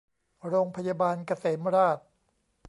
[0.47, 2.07] โรงพยาบาลเกษมราษฎร์